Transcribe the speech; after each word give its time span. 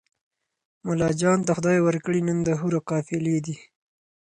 ملاجان 0.87 1.39
ته 1.47 1.51
خدای 1.57 1.77
ورکړي 1.83 2.19
نن 2.27 2.37
د 2.47 2.49
حورو 2.59 2.79
قافلې 2.89 3.37
دي 3.45 3.55